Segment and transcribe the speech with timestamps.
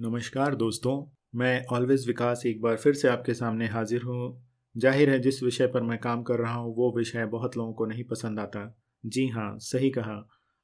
[0.00, 0.92] नमस्कार दोस्तों,
[1.34, 4.44] मैं ऑलवेज विकास एक बार फिर से आपके सामने हाजिर हूँ।
[4.74, 7.86] ज़ाहिर है जिस विषय पर मैं काम कर रहा हूँ, वो विषय बहुत लोगों को
[7.86, 8.62] नहीं पसंद आता।
[9.04, 10.14] जी हाँ सही कहा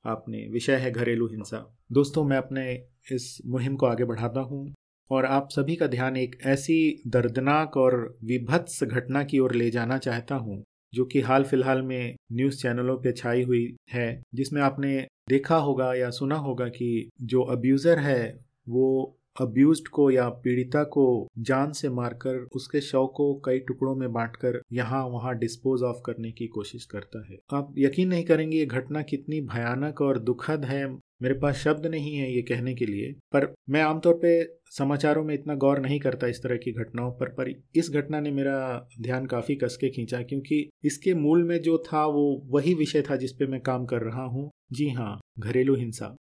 [0.05, 1.59] आपने, विषय है घरेलू हिंसा।
[1.93, 2.65] दोस्तों, मैं अपने
[3.13, 4.75] इस मुहिम को आगे बढ़ाता हूँ
[5.11, 9.99] और आप सभी का ध्यान एक ऐसी दर्दनाक और विभत्स घटना की ओर ले जाना
[9.99, 10.63] चाहता हूँ,
[10.93, 14.97] जो कि हाल फ़िलहाल में न्यूज़ चैनलों पे छाई हुई है, जिसमें आपने
[15.29, 21.07] देखा होगा या सुना होगा कि जो अब्यूज़र है, वो अब्यूज को या पीड़िता को
[21.41, 26.31] जान से मारकर उसके शव को कई टुकड़ों में बांटकर यहाँ वहाँ डिस्पोज ऑफ़ करने
[26.33, 30.87] की कोशिश करता है। आप यकीन नहीं करेंगे ये घटना कितनी भयानक और दुखद है।
[31.23, 35.33] मेरे पास शब्द नहीं है ये कहने के लिए, पर मैं आमतौर पे समाचारों में
[35.35, 39.27] इतना गौर नहीं करता इस तरह की घटनाओं पर पर इस घटना ने मेरा ध्यान
[39.27, 43.61] काफ़ी कसके खींचा, क्योंकि इसके मूल में जो था वो वही विषय था जिसपे मैं
[43.61, 46.15] काम कर रहा हूँ। जी हाँ घरेलू हिंसा।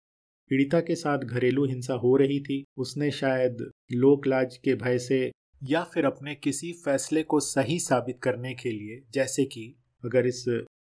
[0.51, 5.31] पीड़िता के साथ घरेलू हिंसा हो रही थी, उसने शायद लोक लाज के भय से
[5.61, 9.73] या फिर अपने किसी फैसले को सही साबित करने के लिए, जैसे कि
[10.03, 10.47] अगर इस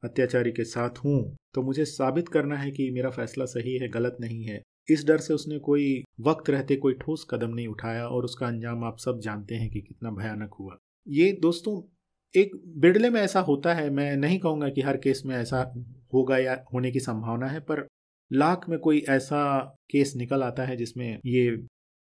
[0.02, 4.16] अत्याचारी के साथ हूँ तो मुझे साबित करना है कि मेरा फैसला सही है, गलत
[4.20, 8.24] नहीं है। इस डर से उसने कोई वक्त रहते कोई ठोस कदम नहीं उठाया और
[8.24, 10.76] उसका अंजाम आप सब जानते हैं कि कितना भयानक हुआ।
[11.06, 11.80] ये दोस्तों,
[12.34, 15.60] एक बिड़ले में ऐसा होता है, मैं नहीं कहूँगा कि हर केस में ऐसा
[16.14, 17.86] होगा या होने की संभावना है, पर
[18.30, 19.42] लाख में कोई ऐसा
[19.90, 21.50] केस निकल आता है जिसमें ये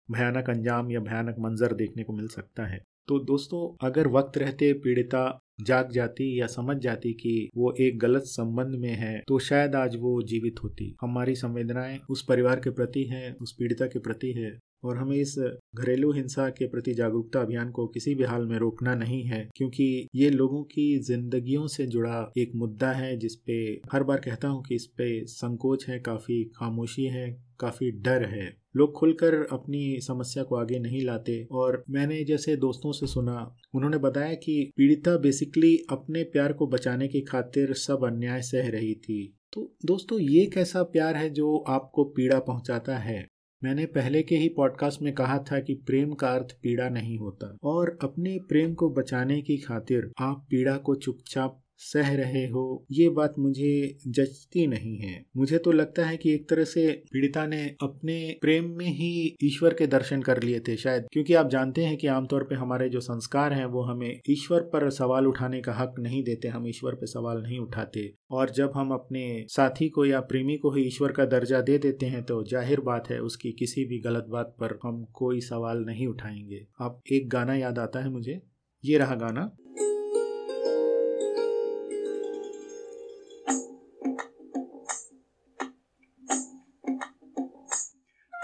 [0.10, 4.72] भयानक अंजाम या भयानक मंजर देखने को मिल सकता है। तो दोस्तों, अगर वक्त रहते,
[4.74, 9.76] पीड़िता जाग जाती या समझ जाती कि वो एक गलत संबंध में है तो शायद
[9.76, 14.32] आज वो जीवित होती। हमारी संवेदनाएँ उस परिवार के प्रति हैं, उस पीड़िता के प्रति
[14.32, 14.52] है
[14.84, 15.36] और हमें इस
[15.76, 20.08] घरेलू हिंसा के प्रति जागरूकता अभियान को किसी भी हाल में रोकना नहीं है, क्योंकि
[20.16, 23.60] ये लोगों की जिंदगियों से जुड़ा एक मुद्दा है जिसपे
[23.92, 28.62] हर बार कहता हूँ कि इस पे संकोच है, काफ़ी खामोशी है, काफ़ी डर है।
[28.76, 33.98] लोग खुलकर अपनी समस्या को आगे नहीं लाते और मैंने जैसे दोस्तों से सुना, उन्होंने
[33.98, 39.38] बताया कि पीड़िता बेसिकली अपने प्यार को बचाने की खातिर सब अन्याय सह रही थी।
[39.54, 43.26] तो दोस्तों, ये कैसा प्यार है जो आपको पीड़ा पहुंचाता है?
[43.64, 47.58] मैंने पहले के ही पॉडकास्ट में कहा था कि प्रेम का अर्थ पीड़ा नहीं होता।
[47.64, 53.10] और अपने प्रेम को बचाने की खातिर आप पीड़ा को चुपचाप सह रहे हो, ये
[53.10, 57.62] बात मुझे जचती नहीं है। मुझे तो लगता है कि एक तरह से पीड़िता ने
[57.82, 61.98] अपने प्रेम में ही ईश्वर के दर्शन कर लिए थे शायद, क्योंकि आप जानते हैं
[61.98, 65.96] कि आमतौर पे हमारे जो संस्कार हैं, वो हमें ईश्वर पर सवाल उठाने का हक
[66.00, 70.20] नहीं देते, हम ईश्वर पे सवाल नहीं उठाते। और जब हम अपने साथी को या
[70.22, 73.86] प्रेमी को ही ईश्वर का दर्जा दे देते हैं तो ज़ाहिर बात है उसकी किसी
[73.86, 78.10] भी गलत बात पर हम कोई सवाल नहीं उठाएँगे। आप एक गाना याद आता है
[78.10, 78.42] मुझे?
[78.84, 79.52] ये रहा गाना।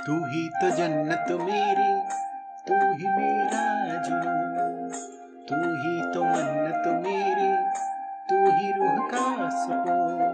[0.08, 2.02] तू ही तो जन्नत मेरी,
[2.68, 3.64] तू ही मेरा
[4.02, 4.90] जुनून।
[5.50, 7.50] तू ही तो मन्नत मेरी,
[8.30, 10.34] तू ही रूह का सुकून।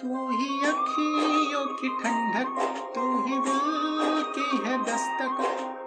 [0.00, 5.40] तू ही अखियों की ठंडक, तू ही दिल की है दस्तक।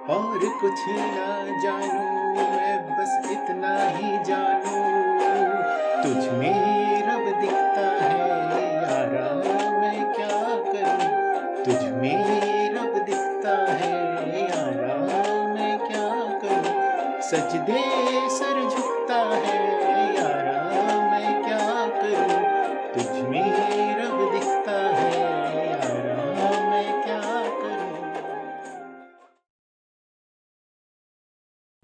[0.10, 4.96] और कुछ ना जानू, मैं बस इतना ही जानू।
[6.04, 8.15] तुझ में रब दिखता है
[17.26, 17.84] सजदे
[18.30, 19.56] सर झुकता है,
[20.16, 22.44] यारा मैं क्या करूँ?
[22.94, 23.48] तुझ में
[24.00, 25.14] रब दिखता है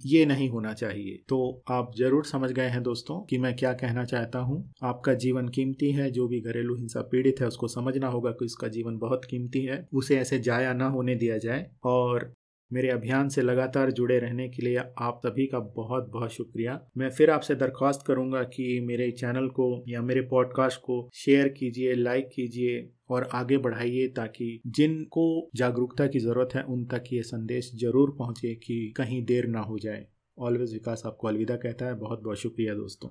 [0.01, 1.37] ये नहीं होना चाहिए। तो
[1.69, 5.91] आप ज़रूर समझ गए हैं दोस्तों कि मैं क्या कहना चाहता हूँ। आपका जीवन कीमती
[5.91, 9.63] है, जो भी घरेलू हिंसा पीड़ित है, उसको समझना होगा कि उसका जीवन बहुत कीमती
[9.65, 12.31] है। उसे ऐसे जाया ना होने दिया जाए और
[12.73, 17.09] मेरे अभियान से लगातार जुड़े रहने के लिए आप सभी का बहुत बहुत शुक्रिया। मैं
[17.09, 22.29] फिर आपसे दरख्वास्त करूँगा कि मेरे चैनल को या मेरे पॉडकास्ट को शेयर कीजिए, लाइक
[22.35, 28.15] कीजिए और आगे बढ़ाइए ताकि जिनको जागरूकता की ज़रूरत है, उन तक ये संदेश ज़रूर
[28.19, 30.05] पहुँचे कि कहीं देर ना हो जाए।
[30.39, 33.09] ऑलवेज विकास आपको अलविदा कहता है। बहुत बहुत शुक्रिया दोस्तों।